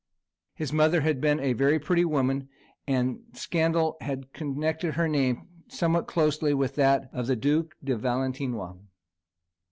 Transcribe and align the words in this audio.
His 0.55 0.73
mother 0.73 1.01
had 1.01 1.21
been 1.21 1.39
a 1.39 1.53
pretty 1.53 2.05
woman, 2.05 2.49
and 2.87 3.19
scandal 3.33 3.97
had 4.01 4.33
connected 4.33 4.95
her 4.95 5.07
name 5.07 5.47
somewhat 5.67 6.07
closely 6.07 6.55
with 6.55 6.73
that 6.73 7.07
of 7.13 7.27
the 7.27 7.35
Duke 7.35 7.75
de 7.83 7.95
Valentinois. 7.95 8.79